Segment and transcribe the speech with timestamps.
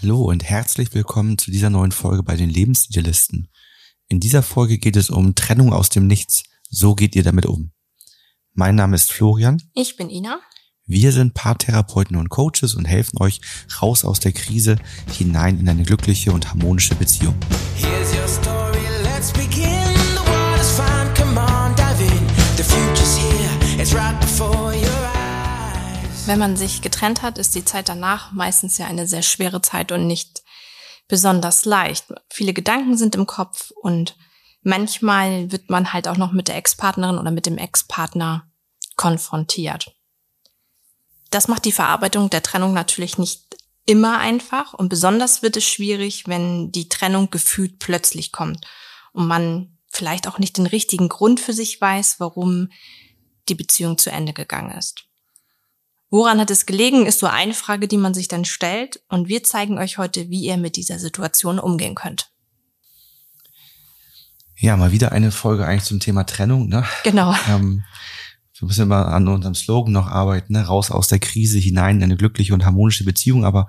[0.00, 3.48] Hallo und herzlich willkommen zu dieser neuen Folge bei den Lebensidealisten.
[4.06, 6.44] In dieser Folge geht es um Trennung aus dem Nichts.
[6.70, 7.72] So geht ihr damit um.
[8.54, 9.60] Mein Name ist Florian.
[9.74, 10.38] Ich bin Ina.
[10.86, 13.40] Wir sind Paartherapeuten und Coaches und helfen euch
[13.82, 14.76] raus aus der Krise
[15.16, 17.34] hinein in eine glückliche und harmonische Beziehung.
[17.74, 18.12] Here's
[26.28, 29.92] Wenn man sich getrennt hat, ist die Zeit danach meistens ja eine sehr schwere Zeit
[29.92, 30.42] und nicht
[31.08, 32.04] besonders leicht.
[32.28, 34.14] Viele Gedanken sind im Kopf und
[34.60, 38.46] manchmal wird man halt auch noch mit der Ex-Partnerin oder mit dem Ex-Partner
[38.96, 39.94] konfrontiert.
[41.30, 46.24] Das macht die Verarbeitung der Trennung natürlich nicht immer einfach und besonders wird es schwierig,
[46.26, 48.66] wenn die Trennung gefühlt plötzlich kommt
[49.14, 52.68] und man vielleicht auch nicht den richtigen Grund für sich weiß, warum
[53.48, 55.07] die Beziehung zu Ende gegangen ist.
[56.10, 59.42] Woran hat es gelegen, ist so eine Frage, die man sich dann stellt und wir
[59.42, 62.30] zeigen euch heute, wie ihr mit dieser Situation umgehen könnt.
[64.56, 66.68] Ja, mal wieder eine Folge eigentlich zum Thema Trennung.
[66.68, 66.84] Ne?
[67.04, 67.34] Genau.
[67.48, 67.84] Ähm,
[68.58, 70.66] wir müssen immer an unserem Slogan noch arbeiten, ne?
[70.66, 73.44] raus aus der Krise hinein in eine glückliche und harmonische Beziehung.
[73.44, 73.68] Aber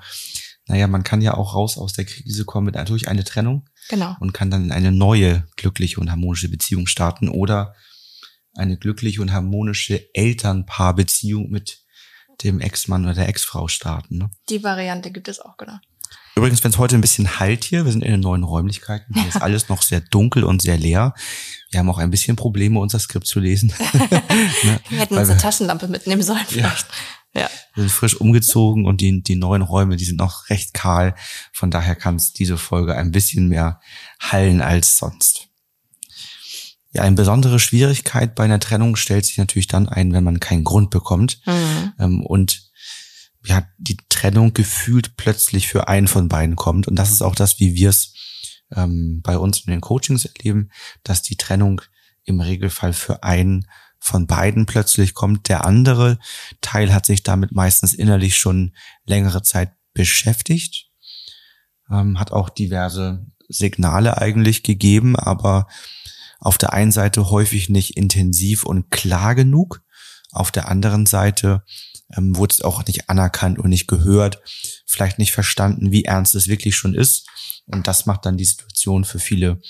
[0.66, 3.70] naja, man kann ja auch raus aus der Krise kommen mit natürlich eine Trennung.
[3.90, 4.16] Genau.
[4.20, 7.76] Und kann dann eine neue glückliche und harmonische Beziehung starten oder
[8.56, 11.79] eine glückliche und harmonische Elternpaarbeziehung mit
[12.44, 14.18] dem Ex-Mann oder der Ex-Frau starten.
[14.18, 14.30] Ne?
[14.50, 15.78] Die Variante gibt es auch, genau.
[16.36, 19.28] Übrigens, wenn es heute ein bisschen halt hier, wir sind in den neuen Räumlichkeiten, hier
[19.28, 21.14] ist alles noch sehr dunkel und sehr leer.
[21.70, 23.74] Wir haben auch ein bisschen Probleme, unser Skript zu lesen.
[24.64, 24.80] ne?
[24.90, 26.88] Wir hätten unsere Taschenlampe mitnehmen sollen vielleicht.
[27.36, 27.42] Ja.
[27.42, 27.50] ja.
[27.76, 31.14] Wir sind frisch umgezogen und die, die neuen Räume, die sind noch recht kahl.
[31.52, 33.82] Von daher kann es diese Folge ein bisschen mehr
[34.20, 35.49] hallen als sonst.
[36.92, 40.64] Ja, eine besondere Schwierigkeit bei einer Trennung stellt sich natürlich dann ein, wenn man keinen
[40.64, 41.42] Grund bekommt.
[41.46, 41.94] Mhm.
[42.00, 42.72] Ähm, und
[43.46, 46.88] ja, die Trennung gefühlt plötzlich für einen von beiden kommt.
[46.88, 48.14] Und das ist auch das, wie wir es
[48.76, 50.70] ähm, bei uns in den Coachings erleben,
[51.04, 51.82] dass die Trennung
[52.24, 53.66] im Regelfall für einen
[54.00, 55.50] von beiden plötzlich kommt.
[55.50, 56.20] Der andere
[56.62, 58.74] Teil hat sich damit meistens innerlich schon
[59.06, 60.90] längere Zeit beschäftigt,
[61.92, 65.68] ähm, hat auch diverse Signale eigentlich gegeben, aber
[66.40, 69.82] auf der einen Seite häufig nicht intensiv und klar genug,
[70.32, 71.64] auf der anderen Seite
[72.16, 74.42] ähm, wurde es auch nicht anerkannt und nicht gehört,
[74.86, 77.28] vielleicht nicht verstanden, wie ernst es wirklich schon ist.
[77.66, 79.62] Und das macht dann die Situation für viele,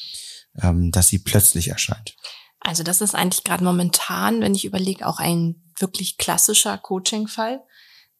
[0.61, 2.15] ähm, dass sie plötzlich erscheint.
[2.59, 7.61] Also das ist eigentlich gerade momentan, wenn ich überlege, auch ein wirklich klassischer Coaching-Fall,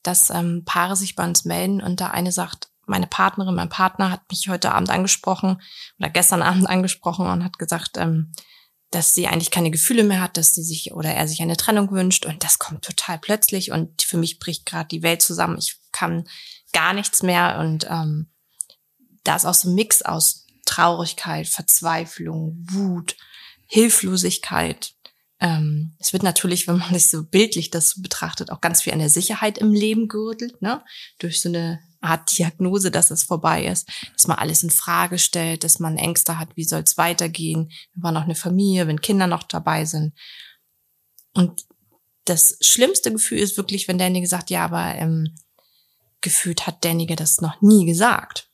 [0.01, 4.11] dass ähm, Paare sich bei uns melden und da eine sagt, meine Partnerin, mein Partner
[4.11, 5.61] hat mich heute Abend angesprochen
[6.00, 8.31] oder gestern Abend angesprochen und hat gesagt, ähm,
[8.91, 11.91] dass sie eigentlich keine Gefühle mehr hat, dass sie sich oder er sich eine Trennung
[11.91, 15.57] wünscht und das kommt total plötzlich und für mich bricht gerade die Welt zusammen.
[15.59, 16.27] Ich kann
[16.73, 18.31] gar nichts mehr und ähm,
[19.23, 23.16] da ist auch so ein Mix aus Traurigkeit, Verzweiflung, Wut,
[23.67, 24.94] Hilflosigkeit.
[25.39, 29.00] Ähm, es wird natürlich, wenn man sich so bildlich das betrachtet, auch ganz viel an
[29.00, 30.83] der Sicherheit im Leben gerüttelt, ne?
[31.19, 35.63] Durch so eine Art Diagnose, dass es vorbei ist, dass man alles in Frage stellt,
[35.63, 39.27] dass man Ängste hat, wie soll es weitergehen, wenn man noch eine Familie, wenn Kinder
[39.27, 40.13] noch dabei sind.
[41.33, 41.65] Und
[42.25, 45.35] das schlimmste Gefühl ist wirklich, wenn derjenige sagt, ja, aber ähm,
[46.21, 48.49] gefühlt hat derjenige das noch nie gesagt.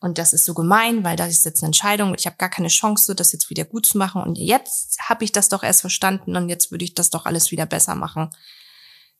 [0.00, 2.68] Und das ist so gemein, weil das ist jetzt eine Entscheidung ich habe gar keine
[2.68, 4.22] Chance, das jetzt wieder gut zu machen.
[4.22, 7.50] Und jetzt habe ich das doch erst verstanden und jetzt würde ich das doch alles
[7.50, 8.28] wieder besser machen.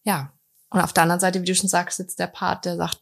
[0.03, 0.35] Ja.
[0.69, 3.01] Und auf der anderen Seite, wie du schon sagst, sitzt der Part, der sagt,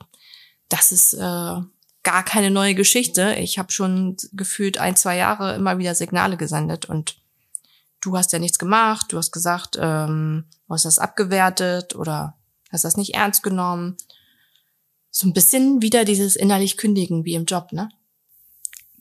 [0.73, 3.35] das ist äh, gar keine neue Geschichte.
[3.39, 7.19] Ich habe schon gefühlt ein, zwei Jahre immer wieder Signale gesendet und
[8.01, 12.39] du hast ja nichts gemacht, du hast gesagt, ähm, du hast das abgewertet oder
[12.71, 13.97] hast das nicht ernst genommen.
[15.11, 17.91] So ein bisschen wieder dieses innerlich Kündigen wie im Job, ne?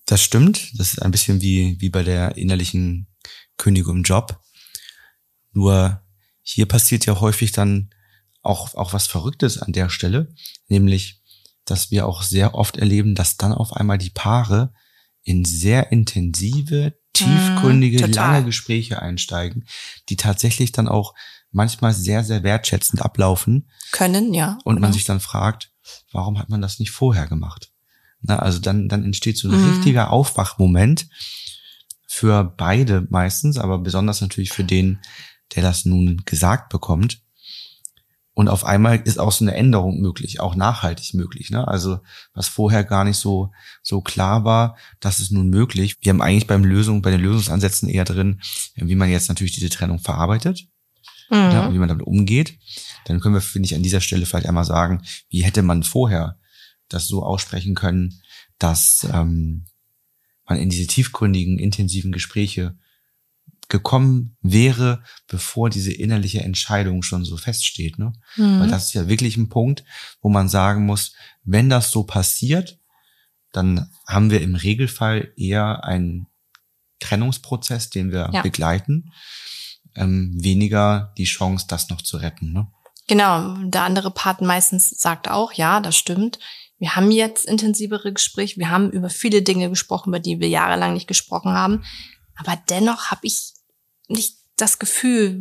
[0.05, 0.77] Das stimmt.
[0.77, 3.07] Das ist ein bisschen wie, wie bei der innerlichen
[3.55, 4.41] Kündigung im Job.
[5.53, 6.01] Nur
[6.41, 7.91] hier passiert ja häufig dann
[8.41, 10.33] auch, auch was Verrücktes an der Stelle,
[10.67, 11.20] nämlich
[11.65, 14.73] dass wir auch sehr oft erleben, dass dann auf einmal die Paare
[15.23, 19.65] in sehr intensive, tiefgründige, mm, lange Gespräche einsteigen,
[20.09, 21.13] die tatsächlich dann auch
[21.51, 23.69] manchmal sehr, sehr wertschätzend ablaufen.
[23.91, 24.57] Können, ja.
[24.63, 25.71] Und man sich dann fragt,
[26.11, 27.71] warum hat man das nicht vorher gemacht?
[28.21, 29.69] Na, also dann, dann entsteht so ein mm.
[29.73, 31.07] richtiger Aufwachmoment
[32.07, 34.99] für beide meistens, aber besonders natürlich für den,
[35.55, 37.21] der das nun gesagt bekommt.
[38.33, 41.49] Und auf einmal ist auch so eine Änderung möglich, auch nachhaltig möglich.
[41.49, 41.67] Ne?
[41.67, 41.99] Also
[42.33, 43.51] was vorher gar nicht so
[43.83, 45.97] so klar war, das ist nun möglich.
[46.01, 48.41] Wir haben eigentlich beim Lösung, bei den Lösungsansätzen eher drin,
[48.75, 50.67] wie man jetzt natürlich diese Trennung verarbeitet
[51.31, 51.37] mhm.
[51.37, 52.57] ja, und wie man damit umgeht.
[53.05, 56.37] Dann können wir, finde ich, an dieser Stelle vielleicht einmal sagen, wie hätte man vorher
[56.89, 58.21] das so aussprechen können,
[58.59, 59.65] dass ähm,
[60.47, 62.77] man in diese tiefgründigen, intensiven Gespräche
[63.71, 67.97] gekommen wäre, bevor diese innerliche Entscheidung schon so feststeht.
[67.97, 68.13] Ne?
[68.35, 68.59] Mhm.
[68.59, 69.83] Weil das ist ja wirklich ein Punkt,
[70.21, 71.13] wo man sagen muss,
[71.43, 72.77] wenn das so passiert,
[73.51, 76.27] dann haben wir im Regelfall eher einen
[76.99, 78.41] Trennungsprozess, den wir ja.
[78.41, 79.11] begleiten,
[79.95, 82.53] ähm, weniger die Chance, das noch zu retten.
[82.53, 82.67] Ne?
[83.07, 86.39] Genau, der andere Part meistens sagt auch, ja, das stimmt.
[86.77, 90.93] Wir haben jetzt intensivere Gespräche, wir haben über viele Dinge gesprochen, über die wir jahrelang
[90.93, 91.83] nicht gesprochen haben.
[92.35, 93.53] Aber dennoch habe ich
[94.11, 95.39] nicht das Gefühl,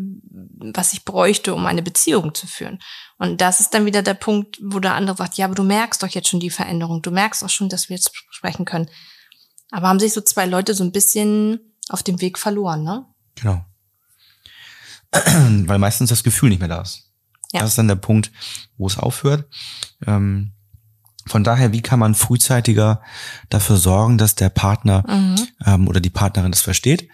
[0.74, 2.78] was ich bräuchte, um eine Beziehung zu führen.
[3.18, 6.02] Und das ist dann wieder der Punkt, wo der andere sagt, ja, aber du merkst
[6.02, 8.88] doch jetzt schon die Veränderung, du merkst auch schon, dass wir jetzt sprechen können.
[9.70, 13.04] Aber haben sich so zwei Leute so ein bisschen auf dem Weg verloren, ne?
[13.36, 13.64] Genau.
[15.12, 17.10] Weil meistens das Gefühl nicht mehr da ist.
[17.52, 17.60] Ja.
[17.60, 18.30] Das ist dann der Punkt,
[18.78, 19.48] wo es aufhört.
[20.06, 20.52] Ähm,
[21.26, 23.02] von daher, wie kann man frühzeitiger
[23.50, 25.48] dafür sorgen, dass der Partner mhm.
[25.66, 27.08] ähm, oder die Partnerin das versteht?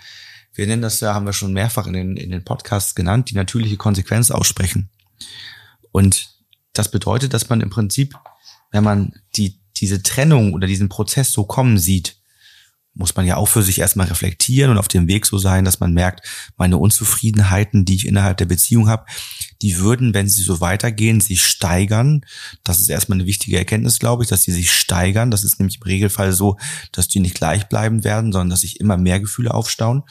[0.56, 3.35] Wir nennen das ja, haben wir schon mehrfach in den, in den Podcasts genannt, die
[3.35, 4.91] natürliche Konsequenz aussprechen.
[5.93, 6.31] Und
[6.73, 8.14] das bedeutet, dass man im Prinzip,
[8.70, 12.17] wenn man die, diese Trennung oder diesen Prozess so kommen sieht,
[12.94, 15.81] muss man ja auch für sich erstmal reflektieren und auf dem Weg so sein, dass
[15.81, 16.26] man merkt,
[16.56, 19.05] meine Unzufriedenheiten, die ich innerhalb der Beziehung habe,
[19.62, 22.25] die würden, wenn sie so weitergehen, sich steigern.
[22.64, 25.31] Das ist erstmal eine wichtige Erkenntnis, glaube ich, dass die sich steigern.
[25.31, 26.56] Das ist nämlich im Regelfall so,
[26.93, 30.03] dass die nicht gleich bleiben werden, sondern dass sich immer mehr Gefühle aufstauen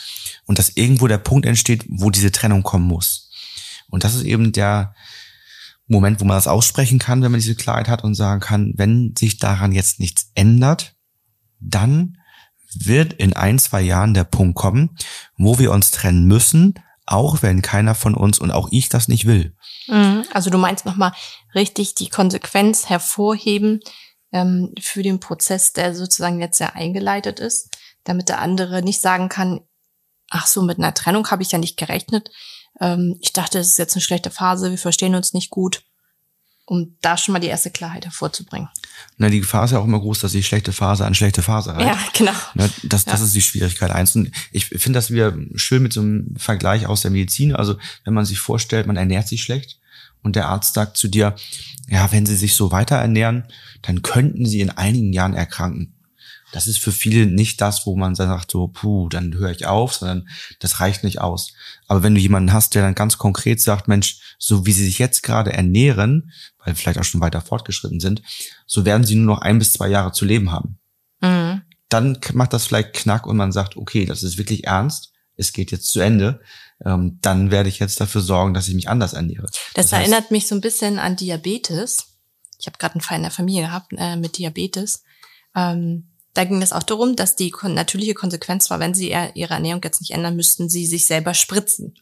[0.46, 3.30] und dass irgendwo der Punkt entsteht, wo diese Trennung kommen muss.
[3.88, 4.96] Und das ist eben der
[5.88, 9.16] Moment, wo man das aussprechen kann, wenn man diese Klarheit hat und sagen kann, wenn
[9.16, 10.96] sich daran jetzt nichts ändert,
[11.60, 12.18] dann
[12.74, 14.98] wird in ein, zwei Jahren der Punkt kommen,
[15.38, 16.74] wo wir uns trennen müssen,
[17.06, 19.56] auch wenn keiner von uns und auch ich das nicht will.
[19.88, 20.26] Mhm.
[20.34, 21.14] Also du meinst nochmal
[21.54, 23.80] richtig die Konsequenz hervorheben
[24.32, 29.30] ähm, für den Prozess, der sozusagen jetzt ja eingeleitet ist, damit der andere nicht sagen
[29.30, 29.62] kann,
[30.30, 32.32] ach so, mit einer Trennung habe ich ja nicht gerechnet.
[32.82, 35.84] Ähm, ich dachte, es ist jetzt eine schlechte Phase, wir verstehen uns nicht gut
[36.66, 38.70] um da schon mal die erste Klarheit hervorzubringen.
[39.18, 41.76] Na, die Gefahr ist ja auch immer groß, dass die schlechte Phase an schlechte Phase
[41.76, 41.88] reicht.
[41.88, 42.32] Ja, genau.
[42.54, 43.26] Na, das, das ja.
[43.26, 44.16] ist die Schwierigkeit eins.
[44.16, 47.56] Und ich finde das wieder schön mit so einem Vergleich aus der Medizin.
[47.56, 49.80] Also, wenn man sich vorstellt, man ernährt sich schlecht
[50.22, 51.36] und der Arzt sagt zu dir,
[51.88, 53.46] ja, wenn Sie sich so weiter ernähren,
[53.82, 55.96] dann könnten Sie in einigen Jahren erkranken
[56.56, 59.94] das ist für viele nicht das, wo man sagt, so, puh, dann höre ich auf,
[59.94, 61.52] sondern das reicht nicht aus.
[61.90, 64.98] Aber wenn du jemanden hast, der dann ganz konkret sagt, Mensch, so wie sie sich
[64.98, 66.32] jetzt gerade ernähren,
[66.66, 68.22] weil vielleicht auch schon weiter fortgeschritten sind,
[68.66, 70.80] so werden sie nur noch ein bis zwei Jahre zu leben haben.
[71.22, 71.62] Mhm.
[71.90, 75.72] Dann macht das vielleicht Knack und man sagt, okay, das ist wirklich ernst, es geht
[75.72, 76.42] jetzt zu Ende.
[76.86, 79.48] Ähm, dann werde ich jetzt dafür sorgen, dass ich mich anders ernähre.
[79.74, 82.08] Das, das erinnert heißt, mich so ein bisschen an Diabetes.
[82.60, 85.04] Ich habe gerade einen Fall in der Familie gehabt äh, mit Diabetes.
[85.56, 89.82] Ähm, da ging es auch darum, dass die natürliche Konsequenz war, wenn sie ihre Ernährung
[89.84, 91.96] jetzt nicht ändern, müssten sie sich selber spritzen.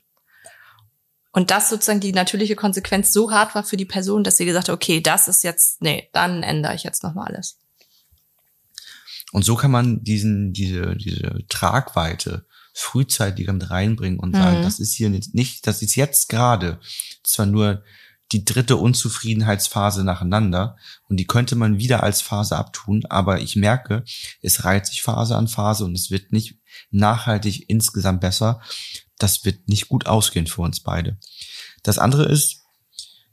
[1.33, 4.69] Und das sozusagen die natürliche Konsequenz so hart war für die Person, dass sie gesagt
[4.69, 7.57] hat, okay, das ist jetzt, nee, dann ändere ich jetzt nochmal alles.
[9.31, 14.63] Und so kann man diesen, diese, diese Tragweite frühzeitig mit reinbringen und sagen, mhm.
[14.63, 16.79] das ist hier nicht, das ist jetzt gerade
[17.23, 17.83] zwar nur
[18.31, 20.77] die dritte Unzufriedenheitsphase nacheinander
[21.09, 24.03] und die könnte man wieder als Phase abtun, aber ich merke,
[24.41, 26.59] es reiht sich Phase an Phase und es wird nicht
[26.89, 28.61] nachhaltig insgesamt besser.
[29.23, 31.17] Das wird nicht gut ausgehen für uns beide.
[31.81, 32.61] Das andere ist,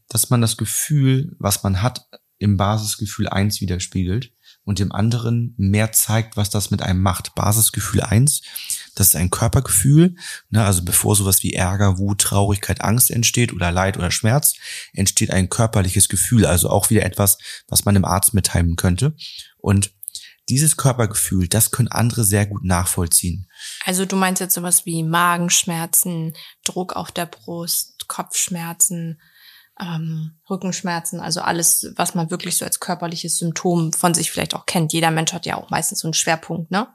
[0.09, 2.07] dass man das Gefühl, was man hat,
[2.39, 4.33] im Basisgefühl eins widerspiegelt
[4.65, 7.35] und dem anderen mehr zeigt, was das mit einem macht.
[7.35, 8.41] Basisgefühl eins
[8.95, 10.15] das ist ein Körpergefühl.
[10.51, 10.65] Ne?
[10.65, 14.55] Also bevor sowas wie Ärger, Wut, Traurigkeit, Angst entsteht oder Leid oder Schmerz,
[14.93, 16.45] entsteht ein körperliches Gefühl.
[16.45, 19.15] Also auch wieder etwas, was man dem Arzt mitteilen könnte.
[19.57, 19.93] Und
[20.51, 23.49] dieses Körpergefühl, das können andere sehr gut nachvollziehen.
[23.85, 29.21] Also du meinst jetzt sowas wie Magenschmerzen, Druck auf der Brust, Kopfschmerzen,
[29.81, 34.67] ähm, Rückenschmerzen, also alles, was man wirklich so als körperliches Symptom von sich vielleicht auch
[34.67, 34.93] kennt.
[34.93, 36.89] Jeder Mensch hat ja auch meistens so einen Schwerpunkt, ne?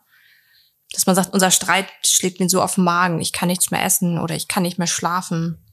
[0.94, 3.84] dass man sagt, unser Streit schlägt mir so auf den Magen, ich kann nichts mehr
[3.84, 5.65] essen oder ich kann nicht mehr schlafen.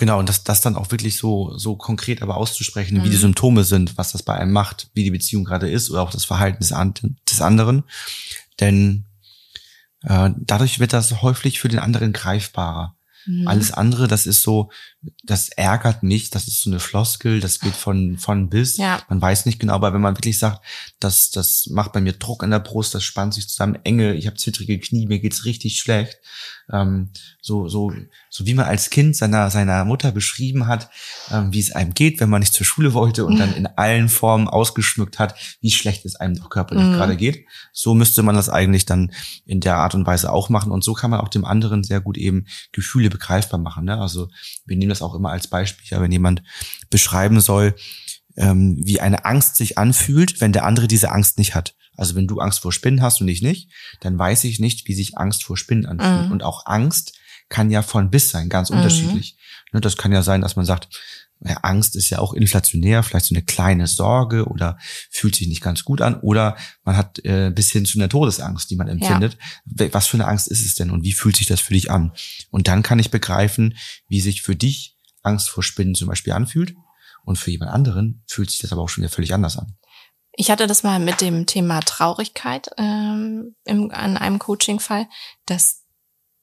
[0.00, 3.04] Genau, und das, das dann auch wirklich so, so konkret aber auszusprechen, mhm.
[3.04, 3.20] wie die mhm.
[3.20, 6.24] Symptome sind, was das bei einem macht, wie die Beziehung gerade ist oder auch das
[6.24, 6.72] Verhalten des,
[7.30, 7.84] des anderen.
[8.60, 9.04] Denn
[10.00, 12.96] äh, dadurch wird das häufig für den anderen greifbarer.
[13.26, 13.48] Mhm.
[13.48, 14.70] Alles andere, das ist so,
[15.24, 18.76] das ärgert mich, das ist so eine Floskel, das geht von, von bis.
[18.76, 19.02] Ja.
[19.08, 20.64] Man weiß nicht genau, aber wenn man wirklich sagt,
[20.98, 24.26] das, das macht bei mir Druck in der Brust, das spannt sich zusammen, enge, ich
[24.26, 26.18] habe zittrige Knie, mir geht's richtig schlecht.
[26.72, 27.10] Ähm,
[27.40, 27.92] so, so,
[28.28, 30.88] so wie man als Kind seiner, seiner Mutter beschrieben hat,
[31.30, 34.08] ähm, wie es einem geht, wenn man nicht zur Schule wollte und dann in allen
[34.08, 36.92] Formen ausgeschmückt hat, wie schlecht es einem doch körperlich mhm.
[36.92, 37.44] gerade geht.
[37.72, 39.12] So müsste man das eigentlich dann
[39.46, 40.72] in der Art und Weise auch machen.
[40.72, 43.84] Und so kann man auch dem anderen sehr gut eben Gefühle begreifbar machen.
[43.84, 43.98] Ne?
[43.98, 44.28] Also
[44.64, 46.42] wir nehmen das auch immer als Beispiel, ja, wenn jemand
[46.88, 47.74] beschreiben soll,
[48.36, 51.74] ähm, wie eine Angst sich anfühlt, wenn der andere diese Angst nicht hat.
[51.96, 54.94] Also wenn du Angst vor Spinnen hast und ich nicht, dann weiß ich nicht, wie
[54.94, 56.26] sich Angst vor Spinnen anfühlt.
[56.26, 56.32] Mhm.
[56.32, 57.12] Und auch Angst
[57.50, 58.78] kann ja von bis sein, ganz mhm.
[58.78, 59.36] unterschiedlich.
[59.72, 60.88] Ne, das kann ja sein, dass man sagt,
[61.42, 64.78] ja, Angst ist ja auch inflationär, vielleicht so eine kleine Sorge oder
[65.10, 68.70] fühlt sich nicht ganz gut an oder man hat äh, bis hin zu einer Todesangst,
[68.70, 69.38] die man empfindet.
[69.64, 69.92] Ja.
[69.92, 72.12] Was für eine Angst ist es denn und wie fühlt sich das für dich an?
[72.50, 73.76] Und dann kann ich begreifen,
[74.08, 76.74] wie sich für dich Angst vor Spinnen zum Beispiel anfühlt
[77.24, 79.76] und für jemand anderen fühlt sich das aber auch schon wieder völlig anders an.
[80.32, 85.08] Ich hatte das mal mit dem Thema Traurigkeit ähm, im, an einem Coaching-Fall,
[85.46, 85.82] dass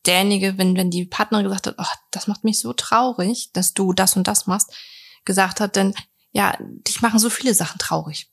[0.07, 3.93] derjenige, wenn, wenn die Partnerin gesagt hat, oh, das macht mich so traurig, dass du
[3.93, 4.71] das und das machst,
[5.25, 5.93] gesagt hat, denn
[6.31, 8.31] ja, dich machen so viele Sachen traurig.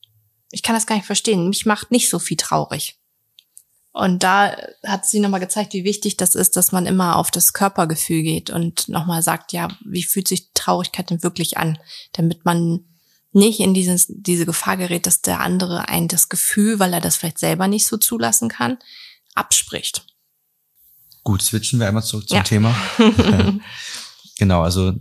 [0.51, 1.49] Ich kann das gar nicht verstehen.
[1.49, 2.99] Mich macht nicht so viel traurig.
[3.91, 4.55] Und da
[4.85, 8.49] hat sie nochmal gezeigt, wie wichtig das ist, dass man immer auf das Körpergefühl geht
[8.49, 11.79] und nochmal sagt, ja, wie fühlt sich Traurigkeit denn wirklich an?
[12.11, 12.85] Damit man
[13.31, 17.15] nicht in dieses, diese Gefahr gerät, dass der andere ein das Gefühl, weil er das
[17.15, 18.77] vielleicht selber nicht so zulassen kann,
[19.33, 20.05] abspricht.
[21.25, 22.43] Gut, switchen wir einmal zurück zum ja.
[22.43, 22.75] Thema.
[24.37, 24.93] genau, also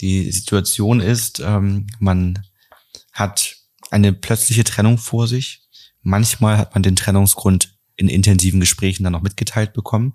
[0.00, 2.42] die Situation ist, ähm, man
[3.12, 3.56] hat
[3.90, 5.68] eine plötzliche Trennung vor sich.
[6.00, 10.14] Manchmal hat man den Trennungsgrund in intensiven Gesprächen dann noch mitgeteilt bekommen.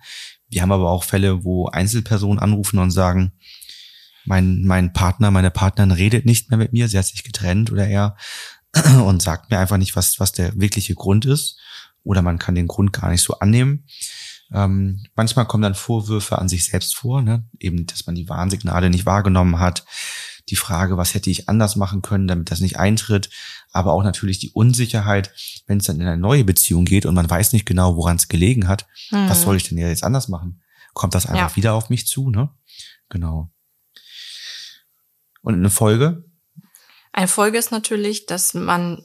[0.49, 3.33] Wir haben aber auch Fälle, wo Einzelpersonen anrufen und sagen,
[4.25, 7.87] mein, mein Partner, meine Partnerin redet nicht mehr mit mir, sie hat sich getrennt oder
[7.87, 8.17] er
[9.05, 11.59] und sagt mir einfach nicht, was, was der wirkliche Grund ist.
[12.03, 13.85] Oder man kann den Grund gar nicht so annehmen.
[14.55, 17.43] Ähm, manchmal kommen dann Vorwürfe an sich selbst vor, ne?
[17.59, 19.85] eben, dass man die Warnsignale nicht wahrgenommen hat.
[20.47, 23.29] Die Frage, was hätte ich anders machen können, damit das nicht eintritt.
[23.71, 25.33] Aber auch natürlich die Unsicherheit,
[25.67, 28.29] wenn es dann in eine neue Beziehung geht und man weiß nicht genau, woran es
[28.29, 28.87] gelegen hat.
[29.11, 29.27] Mhm.
[29.27, 30.61] Was soll ich denn jetzt anders machen?
[30.93, 31.55] Kommt das einfach ja.
[31.57, 32.49] wieder auf mich zu, ne?
[33.09, 33.51] Genau.
[35.41, 36.23] Und eine Folge?
[37.11, 39.01] Eine Folge ist natürlich, dass man,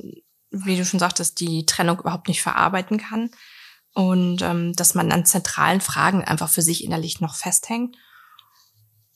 [0.50, 3.30] wie du schon sagtest, die Trennung überhaupt nicht verarbeiten kann
[3.94, 7.96] und ähm, dass man an zentralen Fragen einfach für sich innerlich noch festhängt.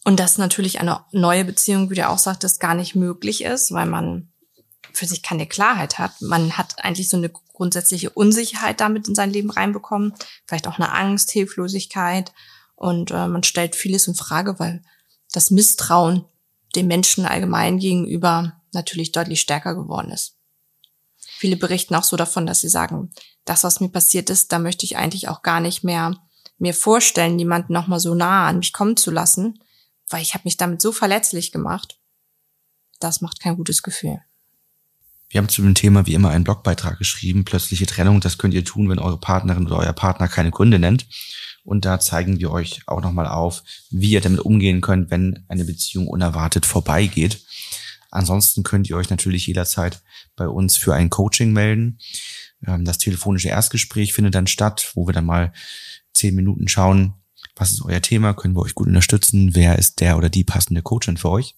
[0.04, 3.86] Und dass natürlich eine neue Beziehung, wie du auch sagtest, gar nicht möglich ist, weil
[3.86, 4.28] man
[4.92, 6.20] für sich keine Klarheit hat.
[6.20, 10.14] Man hat eigentlich so eine grundsätzliche Unsicherheit damit in sein Leben reinbekommen,
[10.46, 12.32] vielleicht auch eine Angst, Hilflosigkeit
[12.76, 14.82] und äh, man stellt vieles in Frage, weil
[15.32, 16.24] das Misstrauen
[16.74, 20.36] dem Menschen allgemein gegenüber natürlich deutlich stärker geworden ist.
[21.16, 23.10] Viele berichten auch so davon, dass sie sagen,
[23.44, 26.16] das, was mir passiert ist, da möchte ich eigentlich auch gar nicht mehr
[26.58, 29.60] mir vorstellen, jemanden nochmal so nah an mich kommen zu lassen,
[30.08, 31.98] weil ich habe mich damit so verletzlich gemacht.
[33.00, 34.20] Das macht kein gutes Gefühl.
[35.28, 38.64] Wir haben zu dem Thema wie immer einen Blogbeitrag geschrieben, plötzliche Trennung, das könnt ihr
[38.64, 41.06] tun, wenn eure Partnerin oder euer Partner keine Gründe nennt.
[41.64, 45.64] Und da zeigen wir euch auch nochmal auf, wie ihr damit umgehen könnt, wenn eine
[45.64, 47.44] Beziehung unerwartet vorbeigeht.
[48.10, 50.02] Ansonsten könnt ihr euch natürlich jederzeit
[50.36, 51.98] bei uns für ein Coaching melden.
[52.66, 55.52] Ähm, das telefonische Erstgespräch findet dann statt, wo wir dann mal
[56.12, 57.14] zehn Minuten schauen,
[57.56, 60.82] was ist euer Thema, können wir euch gut unterstützen, wer ist der oder die passende
[60.82, 61.54] Coachin für euch.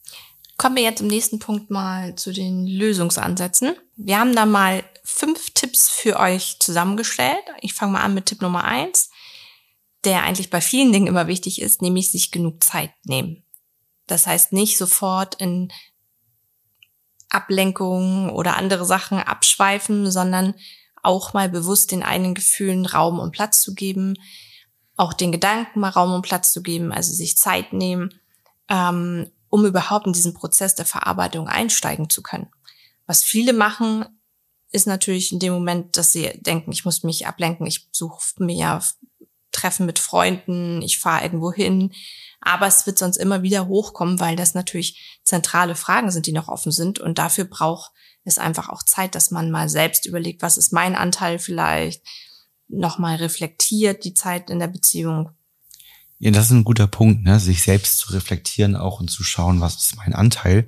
[0.57, 3.75] Kommen wir jetzt im nächsten Punkt mal zu den Lösungsansätzen.
[3.97, 7.43] Wir haben da mal fünf Tipps für euch zusammengestellt.
[7.61, 9.11] Ich fange mal an mit Tipp Nummer eins,
[10.05, 13.43] der eigentlich bei vielen Dingen immer wichtig ist, nämlich sich genug Zeit nehmen.
[14.07, 15.73] Das heißt nicht sofort in
[17.29, 20.55] Ablenkungen oder andere Sachen abschweifen, sondern
[21.07, 24.15] auch mal bewusst den eigenen Gefühlen Raum und Platz zu geben,
[24.97, 28.21] auch den Gedanken mal Raum und Platz zu geben, also sich Zeit nehmen,
[28.69, 32.49] ähm, um überhaupt in diesen Prozess der Verarbeitung einsteigen zu können.
[33.07, 34.05] Was viele machen,
[34.73, 38.81] ist natürlich in dem Moment, dass sie denken, ich muss mich ablenken, ich suche mir
[39.53, 41.93] Treffen mit Freunden, ich fahre irgendwo hin.
[42.41, 46.49] Aber es wird sonst immer wieder hochkommen, weil das natürlich zentrale Fragen sind, die noch
[46.49, 46.99] offen sind.
[46.99, 47.93] Und dafür braucht
[48.27, 52.03] es einfach auch Zeit, dass man mal selbst überlegt, was ist mein Anteil vielleicht,
[52.69, 55.31] nochmal reflektiert die Zeit in der Beziehung.
[56.19, 57.39] Ja, das ist ein guter Punkt, ne?
[57.39, 60.67] sich selbst zu reflektieren auch und zu schauen, was ist mein Anteil.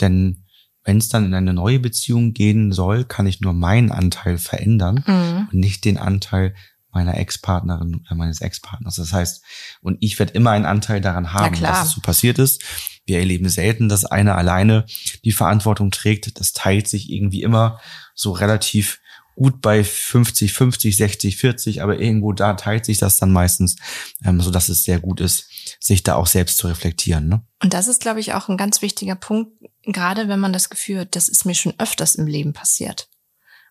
[0.00, 0.44] Denn
[0.84, 5.04] wenn es dann in eine neue Beziehung gehen soll, kann ich nur meinen Anteil verändern
[5.06, 5.48] mhm.
[5.52, 6.54] und nicht den Anteil
[6.92, 8.96] meiner Ex-Partnerin oder meines Ex-Partners.
[8.96, 9.42] Das heißt,
[9.80, 12.62] und ich werde immer einen Anteil daran haben, dass es so passiert ist.
[13.04, 14.86] Wir erleben selten, dass einer alleine
[15.24, 16.38] die Verantwortung trägt.
[16.38, 17.80] Das teilt sich irgendwie immer
[18.14, 19.00] so relativ
[19.34, 23.76] gut bei 50, 50, 60, 40, aber irgendwo da teilt sich das dann meistens,
[24.24, 25.48] ähm, so dass es sehr gut ist,
[25.80, 27.28] sich da auch selbst zu reflektieren.
[27.28, 27.42] Ne?
[27.62, 29.52] Und das ist, glaube ich, auch ein ganz wichtiger Punkt,
[29.84, 33.08] gerade wenn man das Gefühl hat, das ist mir schon öfters im Leben passiert.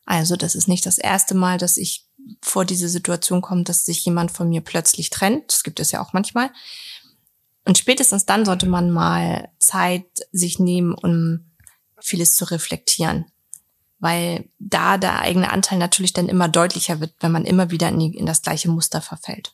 [0.06, 2.08] Also das ist nicht das erste Mal, dass ich
[2.42, 5.52] vor diese Situation komme, dass sich jemand von mir plötzlich trennt.
[5.52, 6.52] Das gibt es ja auch manchmal.
[7.66, 11.52] Und spätestens dann sollte man mal Zeit sich nehmen, um
[12.00, 13.26] vieles zu reflektieren
[14.02, 18.00] weil da der eigene Anteil natürlich dann immer deutlicher wird, wenn man immer wieder in,
[18.00, 19.54] die, in das gleiche Muster verfällt.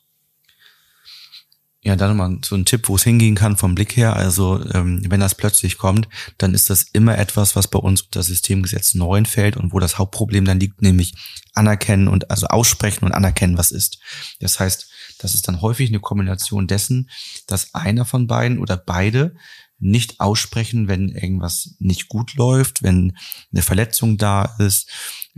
[1.82, 4.16] Ja, dann mal so ein Tipp, wo es hingehen kann vom Blick her.
[4.16, 8.22] Also ähm, wenn das plötzlich kommt, dann ist das immer etwas, was bei uns unter
[8.24, 11.14] Systemgesetz 9 fällt und wo das Hauptproblem dann liegt, nämlich
[11.54, 14.00] anerkennen und also aussprechen und anerkennen, was ist.
[14.40, 17.10] Das heißt, das ist dann häufig eine Kombination dessen,
[17.46, 19.36] dass einer von beiden oder beide
[19.78, 23.16] nicht aussprechen, wenn irgendwas nicht gut läuft, wenn
[23.52, 24.90] eine Verletzung da ist.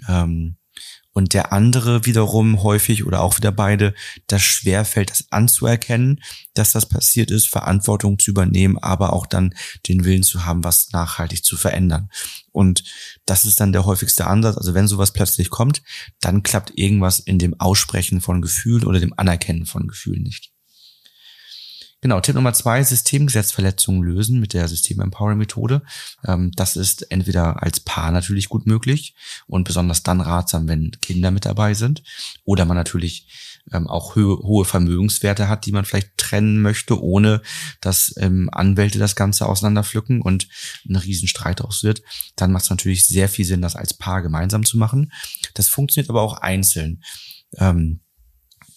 [0.09, 0.57] Ähm,
[1.13, 3.95] und der andere wiederum häufig oder auch wieder beide,
[4.27, 6.21] das schwerfällt, das anzuerkennen,
[6.55, 9.55] dass das passiert ist, Verantwortung zu übernehmen, aber auch dann
[9.89, 12.11] den Willen zu haben, was nachhaltig zu verändern.
[12.53, 12.85] Und
[13.27, 14.57] das ist dann der häufigste Ansatz.
[14.57, 15.83] Also wenn sowas plötzlich kommt,
[16.21, 20.53] dann klappt irgendwas in dem Aussprechen von Gefühlen oder dem Anerkennen von Gefühlen nicht.
[22.03, 25.83] Genau, Tipp Nummer zwei, Systemgesetzverletzungen lösen mit der System-Empowering-Methode.
[26.25, 29.15] Ähm, das ist entweder als Paar natürlich gut möglich
[29.47, 32.03] und besonders dann ratsam, wenn Kinder mit dabei sind
[32.45, 33.27] oder man natürlich
[33.71, 37.43] ähm, auch hohe Vermögenswerte hat, die man vielleicht trennen möchte, ohne
[37.83, 40.49] dass ähm, Anwälte das Ganze auseinanderpflücken und
[40.89, 42.01] ein Riesenstreit aus wird.
[42.35, 45.13] Dann macht es natürlich sehr viel Sinn, das als Paar gemeinsam zu machen.
[45.53, 47.03] Das funktioniert aber auch einzeln.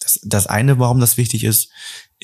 [0.04, 1.70] Das, das eine, warum das wichtig ist,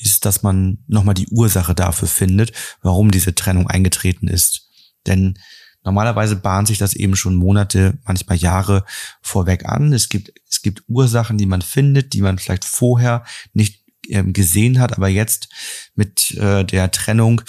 [0.01, 4.69] ist, dass man nochmal die Ursache dafür findet, warum diese Trennung eingetreten ist.
[5.07, 5.37] Denn
[5.83, 8.85] normalerweise bahnt sich das eben schon Monate, manchmal Jahre
[9.21, 9.93] vorweg an.
[9.93, 14.79] Es gibt, es gibt Ursachen, die man findet, die man vielleicht vorher nicht ähm, gesehen
[14.79, 15.49] hat, aber jetzt
[15.95, 17.41] mit äh, der Trennung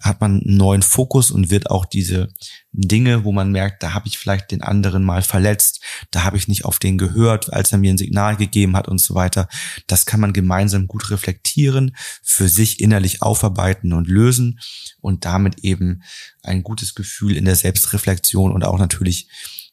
[0.00, 2.28] hat man einen neuen Fokus und wird auch diese
[2.72, 6.48] Dinge, wo man merkt, da habe ich vielleicht den anderen mal verletzt, da habe ich
[6.48, 9.48] nicht auf den gehört, als er mir ein Signal gegeben hat und so weiter.
[9.86, 14.60] Das kann man gemeinsam gut reflektieren, für sich innerlich aufarbeiten und lösen
[15.00, 16.02] und damit eben
[16.42, 19.28] ein gutes Gefühl in der Selbstreflexion und auch natürlich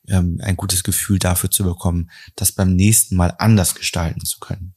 [0.08, 4.76] ähm, ein gutes Gefühl dafür zu bekommen, das beim nächsten Mal anders gestalten zu können.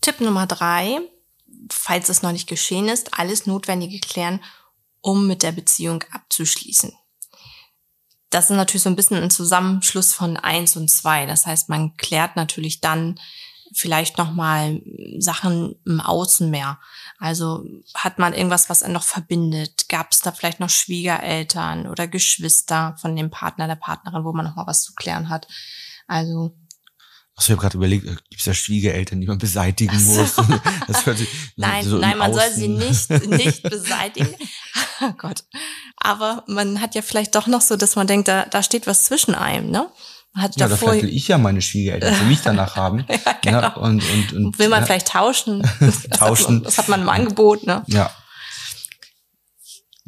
[0.00, 0.98] Tipp Nummer drei,
[1.70, 4.42] falls es noch nicht geschehen ist, alles Notwendige klären,
[5.00, 6.92] um mit der Beziehung abzuschließen.
[8.30, 11.26] Das ist natürlich so ein bisschen ein Zusammenschluss von eins und zwei.
[11.26, 13.18] Das heißt, man klärt natürlich dann
[13.72, 14.82] vielleicht nochmal
[15.18, 16.78] Sachen im Außen mehr.
[17.18, 19.88] Also hat man irgendwas, was einen noch verbindet?
[19.88, 24.44] Gab es da vielleicht noch Schwiegereltern oder Geschwister von dem Partner, der Partnerin, wo man
[24.44, 25.46] nochmal was zu klären hat?
[26.06, 26.54] Also
[27.38, 30.20] Achso, ich habe gerade überlegt, äh, gibt es da Schwiegereltern, die man beseitigen so.
[30.20, 30.36] muss?
[30.88, 32.40] Das hört sich nein, so nein, man Außen.
[32.40, 34.34] soll sie nicht, nicht beseitigen.
[35.02, 35.44] oh Gott.
[35.98, 39.04] Aber man hat ja vielleicht doch noch so, dass man denkt, da, da steht was
[39.04, 39.88] zwischen einem, ne?
[40.32, 43.04] Man hat ja, davor, da will ich ja meine Schwiegereltern für mich danach haben.
[43.08, 43.60] ja, genau.
[43.60, 44.86] Ja, und, und, und, Will man ja.
[44.86, 45.62] vielleicht tauschen?
[46.10, 46.10] tauschen.
[46.10, 47.84] Das hat, das hat man im Angebot, ne?
[47.86, 48.10] Ja.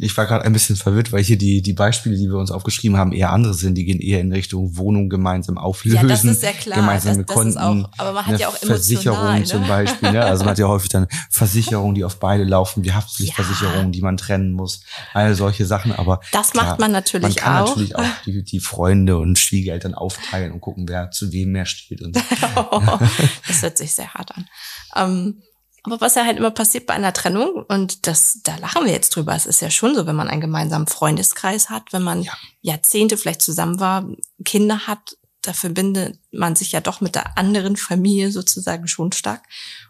[0.00, 2.96] Ich war gerade ein bisschen verwirrt, weil hier die, die Beispiele, die wir uns aufgeschrieben
[2.96, 3.74] haben, eher andere sind.
[3.74, 5.96] Die gehen eher in Richtung Wohnung gemeinsam auflösen.
[5.96, 6.78] Ja, das ist ja klar.
[6.78, 7.58] Gemeinsame das, das Konten.
[7.84, 9.44] Auch, aber man hat ja auch Versicherungen ne?
[9.44, 10.12] zum Beispiel.
[10.12, 10.24] Ne?
[10.24, 13.90] Also man hat ja häufig dann Versicherungen, die auf beide laufen, wie Haftpflichtversicherungen, ja.
[13.90, 14.82] die man trennen muss.
[15.14, 15.90] All solche Sachen.
[15.90, 17.28] Aber das klar, macht man natürlich auch.
[17.28, 17.68] Man kann auch.
[17.70, 22.02] natürlich auch die, die Freunde und Schwiegereltern aufteilen und gucken, wer zu wem mehr steht.
[22.02, 22.16] Und,
[23.48, 24.46] das hört sich sehr hart an.
[24.94, 25.42] Ähm,
[25.84, 29.14] aber was ja halt immer passiert bei einer Trennung, und das, da lachen wir jetzt
[29.14, 32.32] drüber, es ist ja schon so, wenn man einen gemeinsamen Freundeskreis hat, wenn man ja.
[32.60, 34.08] Jahrzehnte vielleicht zusammen war,
[34.44, 39.44] Kinder hat, da verbindet man sich ja doch mit der anderen Familie sozusagen schon stark.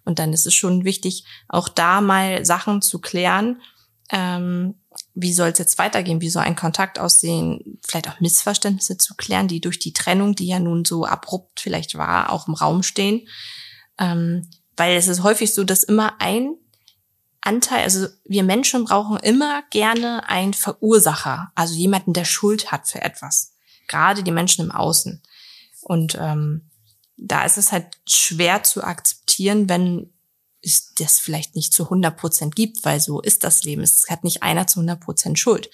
[0.04, 3.60] Und dann ist es schon wichtig, auch da mal Sachen zu klären.
[4.10, 4.74] Ähm,
[5.14, 6.20] wie soll es jetzt weitergehen?
[6.20, 7.80] Wie soll ein Kontakt aussehen?
[7.86, 11.96] Vielleicht auch Missverständnisse zu klären, die durch die Trennung, die ja nun so abrupt vielleicht
[11.96, 13.26] war, auch im Raum stehen.
[13.98, 16.54] Ähm, weil es ist häufig so, dass immer ein
[17.40, 23.02] Anteil, also wir Menschen brauchen immer gerne einen Verursacher, also jemanden, der Schuld hat für
[23.02, 23.54] etwas.
[23.86, 25.22] Gerade die Menschen im Außen.
[25.82, 26.70] Und ähm,
[27.16, 30.12] da ist es halt schwer zu akzeptieren, wenn
[30.62, 33.82] es das vielleicht nicht zu 100 Prozent gibt, weil so ist das Leben.
[33.82, 35.70] Es hat nicht einer zu 100 Prozent Schuld.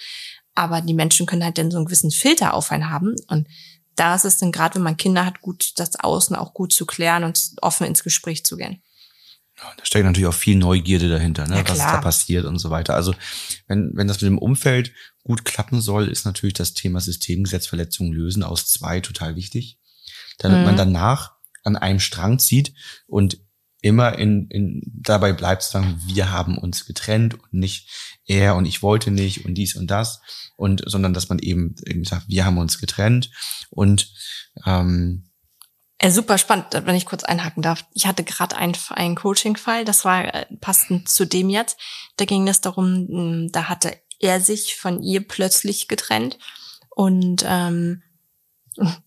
[0.54, 3.48] Aber die Menschen können halt dann so einen gewissen Filter auf einen haben und
[3.96, 6.86] da ist es dann gerade, wenn man Kinder hat, gut, das Außen auch gut zu
[6.86, 8.82] klären und offen ins Gespräch zu gehen.
[9.77, 11.57] Da steckt natürlich auch viel Neugierde dahinter, ne?
[11.57, 12.94] Ja, was da passiert und so weiter.
[12.94, 13.14] Also
[13.66, 18.42] wenn, wenn das mit dem Umfeld gut klappen soll, ist natürlich das Thema Systemgesetzverletzungen lösen
[18.42, 19.79] aus zwei total wichtig.
[20.38, 20.64] Damit mhm.
[20.64, 22.74] man danach an einem Strang zieht
[23.07, 23.38] und
[23.81, 27.88] immer in, in dabei bleibt sagen, wir haben uns getrennt und nicht
[28.24, 30.22] er und ich wollte nicht und dies und das
[30.57, 33.31] und sondern dass man eben irgendwie sagt, wir haben uns getrennt
[33.68, 34.11] und
[34.64, 35.27] ähm,
[36.04, 37.86] ja, super spannend, wenn ich kurz einhaken darf.
[37.94, 41.78] Ich hatte gerade einen, einen Coaching-Fall, das war äh, passend zu dem jetzt.
[42.18, 46.38] Da ging es darum, hm, da hatte er sich von ihr plötzlich getrennt
[46.90, 48.02] und ähm,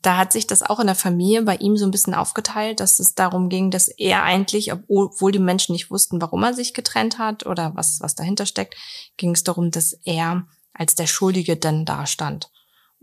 [0.01, 2.97] da hat sich das auch in der Familie bei ihm so ein bisschen aufgeteilt, dass
[2.97, 7.19] es darum ging, dass er eigentlich, obwohl die Menschen nicht wussten, warum er sich getrennt
[7.19, 8.75] hat oder was, was dahinter steckt,
[9.17, 12.49] ging es darum, dass er als der Schuldige dann da stand,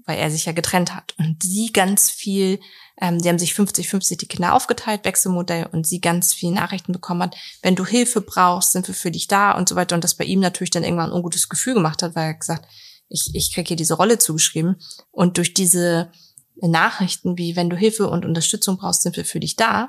[0.06, 1.14] weil er sich ja getrennt hat.
[1.18, 2.60] Und sie ganz viel,
[3.00, 7.22] ähm, die haben sich 50-50 die Kinder aufgeteilt, Wechselmodell, und sie ganz viel Nachrichten bekommen
[7.22, 9.94] hat, wenn du Hilfe brauchst, sind wir für dich da und so weiter.
[9.94, 12.68] Und das bei ihm natürlich dann irgendwann ein ungutes Gefühl gemacht hat, weil er gesagt,
[13.08, 14.76] ich, ich kriege hier diese Rolle zugeschrieben.
[15.10, 16.10] Und durch diese
[16.56, 19.88] Nachrichten wie, wenn du Hilfe und Unterstützung brauchst, sind wir für dich da.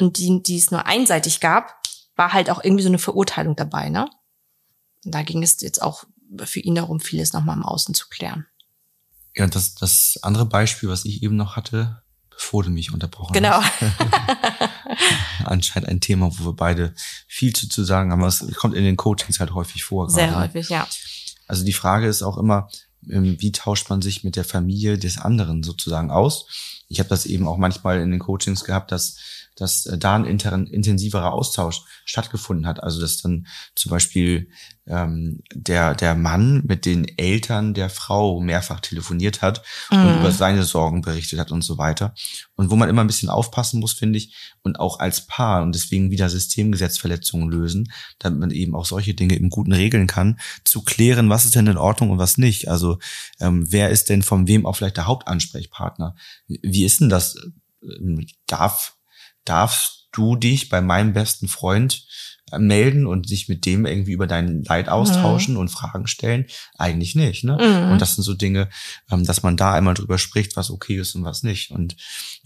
[0.00, 1.80] Und die, die es nur einseitig gab,
[2.16, 4.08] war halt auch irgendwie so eine Verurteilung dabei, ne?
[5.04, 6.04] Und da ging es jetzt auch
[6.44, 8.46] für ihn darum, vieles nochmal im Außen zu klären.
[9.34, 13.62] Ja, das, das andere Beispiel, was ich eben noch hatte, bevor du mich unterbrochen genau.
[13.62, 13.84] hast.
[15.44, 16.94] Anscheinend ein Thema, wo wir beide
[17.26, 18.22] viel zu, zu sagen haben.
[18.24, 20.10] Es kommt in den Coachings halt häufig vor.
[20.10, 20.48] Sehr gerade.
[20.48, 20.86] häufig, ja.
[21.46, 22.68] Also die Frage ist auch immer,
[23.08, 26.46] ähm, wie tauscht man sich mit der Familie des anderen sozusagen aus.
[26.88, 29.16] Ich habe das eben auch manchmal in den Coachings gehabt, dass
[29.60, 32.82] dass äh, da ein intensiverer Austausch stattgefunden hat.
[32.82, 34.50] Also dass dann zum Beispiel
[34.90, 39.98] ähm, der, der Mann mit den Eltern der Frau mehrfach telefoniert hat mhm.
[39.98, 42.12] und über seine Sorgen berichtet hat und so weiter.
[42.56, 45.74] Und wo man immer ein bisschen aufpassen muss, finde ich, und auch als Paar und
[45.74, 50.82] deswegen wieder Systemgesetzverletzungen lösen, damit man eben auch solche Dinge im Guten regeln kann, zu
[50.82, 52.68] klären, was ist denn in Ordnung und was nicht.
[52.68, 52.98] Also
[53.38, 56.16] ähm, wer ist denn von wem auch vielleicht der Hauptansprechpartner?
[56.46, 57.36] Wie ist denn das?
[57.82, 58.96] Ähm, darf
[59.44, 62.00] darfst du dich bei meinem besten Freund äh,
[62.58, 65.60] melden und sich mit dem irgendwie über dein Leid austauschen mhm.
[65.60, 66.46] und Fragen stellen?
[66.78, 67.44] Eigentlich nicht.
[67.44, 67.58] Ne?
[67.60, 67.92] Mhm.
[67.92, 68.68] Und das sind so Dinge,
[69.10, 71.70] ähm, dass man da einmal drüber spricht, was okay ist und was nicht.
[71.70, 71.96] Und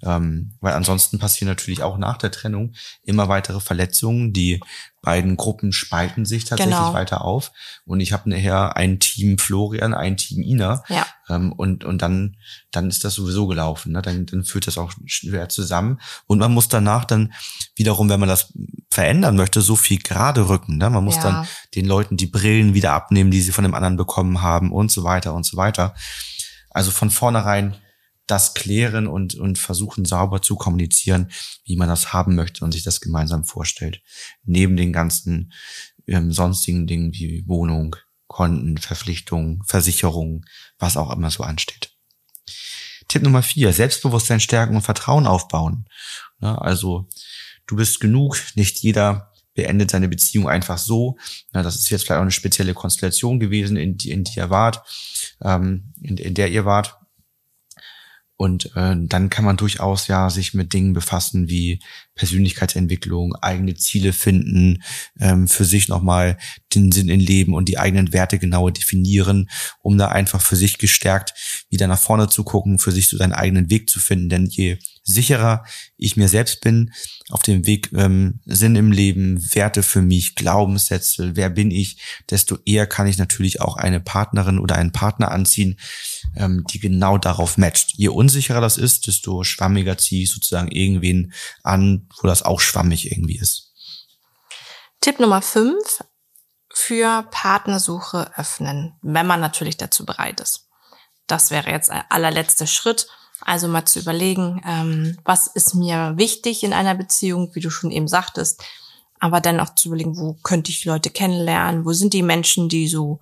[0.02, 4.60] ähm, weil ansonsten passieren natürlich auch nach der Trennung immer weitere Verletzungen, die
[5.04, 6.94] beiden Gruppen spalten sich tatsächlich genau.
[6.94, 7.52] weiter auf.
[7.84, 10.82] Und ich habe nachher ein Team Florian, ein Team Ina.
[10.88, 11.06] Ja.
[11.28, 12.36] Ähm, und, und dann,
[12.72, 13.92] dann ist das sowieso gelaufen.
[13.92, 14.02] Ne?
[14.02, 16.00] Dann, dann führt das auch schwer zusammen.
[16.26, 17.32] Und man muss danach dann
[17.76, 18.52] wiederum, wenn man das
[18.94, 20.78] verändern möchte, so viel gerade rücken.
[20.78, 20.88] Ne?
[20.88, 21.22] Man muss ja.
[21.22, 24.92] dann den Leuten die Brillen wieder abnehmen, die sie von dem anderen bekommen haben und
[24.92, 25.94] so weiter und so weiter.
[26.70, 27.76] Also von vornherein
[28.26, 31.30] das klären und, und versuchen sauber zu kommunizieren,
[31.64, 34.00] wie man das haben möchte und sich das gemeinsam vorstellt.
[34.44, 35.52] Neben den ganzen
[36.06, 37.96] ähm, sonstigen Dingen wie Wohnung,
[38.28, 40.46] Konten, Verpflichtungen, Versicherungen,
[40.78, 41.90] was auch immer so ansteht.
[43.08, 45.86] Tipp Nummer vier, Selbstbewusstsein stärken und Vertrauen aufbauen.
[46.40, 47.08] Ja, also
[47.66, 51.16] du bist genug, nicht jeder beendet seine Beziehung einfach so.
[51.54, 54.50] Ja, das ist jetzt vielleicht auch eine spezielle Konstellation gewesen, in die, in die ihr
[54.50, 54.82] wart,
[55.42, 56.98] ähm, in, in der ihr wart.
[58.36, 61.78] Und äh, dann kann man durchaus ja sich mit Dingen befassen wie
[62.16, 64.82] Persönlichkeitsentwicklung, eigene Ziele finden,
[65.20, 66.36] ähm, für sich nochmal
[66.74, 69.48] den Sinn in Leben und die eigenen Werte genauer definieren,
[69.82, 73.32] um da einfach für sich gestärkt wieder nach vorne zu gucken, für sich so seinen
[73.32, 74.28] eigenen Weg zu finden.
[74.28, 75.64] Denn je sicherer
[75.96, 76.92] ich mir selbst bin,
[77.28, 81.98] auf dem Weg ähm, Sinn im Leben, Werte für mich, Glaubenssätze, wer bin ich,
[82.30, 85.78] desto eher kann ich natürlich auch eine Partnerin oder einen Partner anziehen,
[86.36, 87.92] ähm, die genau darauf matcht.
[87.96, 93.12] Je unsicherer das ist, desto schwammiger ziehe ich sozusagen irgendwen an, wo das auch schwammig
[93.12, 93.72] irgendwie ist.
[95.00, 96.02] Tipp Nummer fünf
[96.72, 100.68] für Partnersuche öffnen, wenn man natürlich dazu bereit ist.
[101.26, 103.06] Das wäre jetzt ein allerletzter Schritt.
[103.44, 107.90] Also mal zu überlegen, ähm, was ist mir wichtig in einer Beziehung, wie du schon
[107.90, 108.64] eben sagtest,
[109.20, 112.88] aber dann auch zu überlegen, wo könnte ich Leute kennenlernen, wo sind die Menschen, die
[112.88, 113.20] so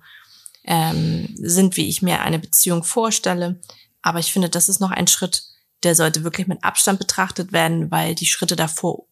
[0.63, 3.59] ähm, sind, wie ich mir eine Beziehung vorstelle.
[4.01, 5.43] Aber ich finde, das ist noch ein Schritt,
[5.83, 9.03] der sollte wirklich mit Abstand betrachtet werden, weil die Schritte davor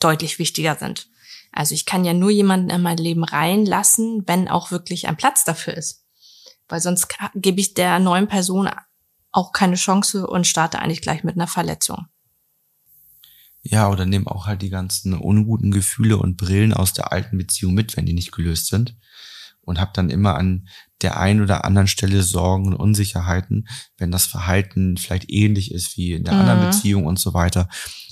[0.00, 1.08] deutlich wichtiger sind.
[1.52, 5.44] Also ich kann ja nur jemanden in mein Leben reinlassen, wenn auch wirklich ein Platz
[5.44, 6.04] dafür ist.
[6.68, 8.68] Weil sonst gebe ich der neuen Person
[9.38, 12.06] auch keine Chance und starte eigentlich gleich mit einer Verletzung.
[13.62, 17.74] Ja, oder nehme auch halt die ganzen unguten Gefühle und Brillen aus der alten Beziehung
[17.74, 18.96] mit, wenn die nicht gelöst sind
[19.68, 20.68] und habe dann immer an
[21.02, 26.14] der einen oder anderen Stelle Sorgen und Unsicherheiten, wenn das Verhalten vielleicht ähnlich ist wie
[26.14, 26.40] in der mhm.
[26.40, 27.68] anderen Beziehung und so weiter.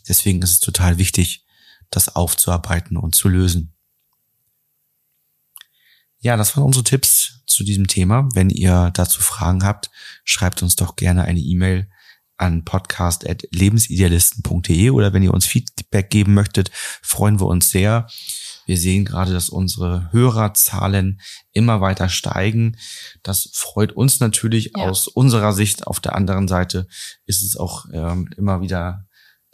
[0.09, 1.45] Deswegen ist es total wichtig,
[1.91, 3.76] das aufzuarbeiten und zu lösen.
[6.20, 8.29] Ja, das waren unsere Tipps zu diesem Thema.
[8.35, 9.90] Wenn ihr dazu Fragen habt,
[10.24, 11.88] schreibt uns doch gerne eine E-Mail
[12.38, 18.09] an podcast.lebensidealisten.de oder wenn ihr uns Feedback geben möchtet, freuen wir uns sehr.
[18.66, 21.20] Wir sehen gerade, dass unsere Hörerzahlen
[21.52, 22.76] immer weiter steigen.
[23.22, 24.88] Das freut uns natürlich ja.
[24.88, 25.87] aus unserer Sicht.
[25.87, 26.88] Auf der anderen Seite
[27.26, 29.07] ist es auch ähm, immer wieder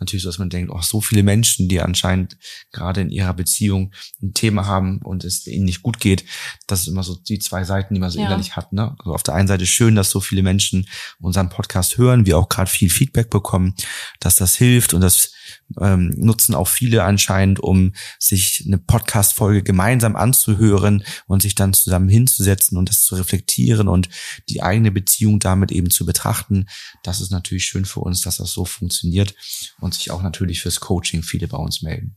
[0.03, 2.37] natürlich so, dass man denkt, oh, so viele Menschen, die anscheinend
[2.73, 6.25] gerade in ihrer Beziehung ein Thema haben und es ihnen nicht gut geht.
[6.67, 8.27] Das ist immer so die zwei Seiten, die man so ja.
[8.27, 8.73] innerlich hat.
[8.73, 8.95] Ne?
[8.99, 10.89] Also auf der einen Seite schön, dass so viele Menschen
[11.21, 13.75] unseren Podcast hören, wir auch gerade viel Feedback bekommen,
[14.21, 15.33] dass das hilft und das
[15.81, 22.09] ähm, nutzen auch viele anscheinend, um sich eine Podcast-Folge gemeinsam anzuhören und sich dann zusammen
[22.09, 24.09] hinzusetzen und das zu reflektieren und
[24.49, 26.67] die eigene Beziehung damit eben zu betrachten.
[27.03, 29.35] Das ist natürlich schön für uns, dass das so funktioniert
[29.81, 32.17] und sich auch natürlich fürs Coaching viele bei uns melden.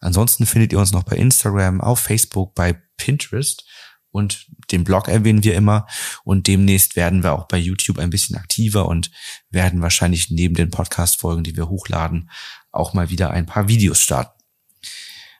[0.00, 3.64] Ansonsten findet ihr uns noch bei Instagram, auf Facebook, bei Pinterest
[4.14, 5.86] und den Blog erwähnen wir immer
[6.22, 9.10] und demnächst werden wir auch bei YouTube ein bisschen aktiver und
[9.50, 12.30] werden wahrscheinlich neben den Podcast-Folgen, die wir hochladen,
[12.70, 14.40] auch mal wieder ein paar Videos starten.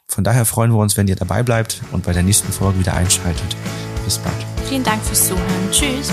[0.09, 2.95] Von daher freuen wir uns, wenn ihr dabei bleibt und bei der nächsten Folge wieder
[2.95, 3.57] einschaltet.
[4.05, 4.35] Bis bald.
[4.69, 5.71] Vielen Dank fürs Zuhören.
[5.71, 6.13] Tschüss.